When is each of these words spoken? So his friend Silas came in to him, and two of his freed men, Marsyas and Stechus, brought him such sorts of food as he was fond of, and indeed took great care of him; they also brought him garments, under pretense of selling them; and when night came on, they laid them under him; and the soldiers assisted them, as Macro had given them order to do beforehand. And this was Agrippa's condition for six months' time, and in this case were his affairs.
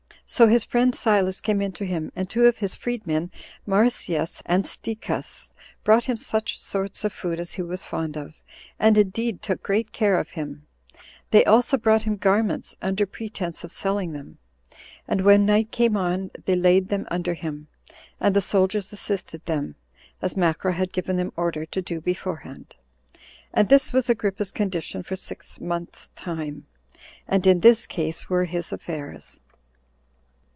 So 0.31 0.47
his 0.47 0.63
friend 0.63 0.95
Silas 0.95 1.41
came 1.41 1.61
in 1.61 1.73
to 1.73 1.85
him, 1.85 2.09
and 2.15 2.29
two 2.29 2.45
of 2.45 2.59
his 2.59 2.73
freed 2.73 3.05
men, 3.05 3.31
Marsyas 3.65 4.41
and 4.45 4.63
Stechus, 4.65 5.51
brought 5.83 6.05
him 6.05 6.15
such 6.15 6.57
sorts 6.57 7.03
of 7.03 7.11
food 7.11 7.37
as 7.37 7.51
he 7.55 7.61
was 7.61 7.83
fond 7.83 8.15
of, 8.15 8.35
and 8.79 8.97
indeed 8.97 9.41
took 9.41 9.61
great 9.61 9.91
care 9.91 10.17
of 10.17 10.29
him; 10.29 10.65
they 11.31 11.43
also 11.43 11.75
brought 11.75 12.03
him 12.03 12.15
garments, 12.15 12.77
under 12.81 13.05
pretense 13.05 13.65
of 13.65 13.73
selling 13.73 14.13
them; 14.13 14.37
and 15.05 15.19
when 15.25 15.45
night 15.45 15.69
came 15.69 15.97
on, 15.97 16.31
they 16.45 16.55
laid 16.55 16.87
them 16.87 17.05
under 17.11 17.33
him; 17.33 17.67
and 18.17 18.33
the 18.33 18.39
soldiers 18.39 18.93
assisted 18.93 19.45
them, 19.45 19.75
as 20.21 20.37
Macro 20.37 20.71
had 20.71 20.93
given 20.93 21.17
them 21.17 21.33
order 21.35 21.65
to 21.65 21.81
do 21.81 21.99
beforehand. 21.99 22.77
And 23.53 23.67
this 23.67 23.91
was 23.91 24.09
Agrippa's 24.09 24.53
condition 24.53 25.03
for 25.03 25.17
six 25.17 25.59
months' 25.59 26.09
time, 26.15 26.67
and 27.27 27.45
in 27.45 27.59
this 27.59 27.85
case 27.85 28.29
were 28.29 28.45
his 28.45 28.71
affairs. 28.71 29.41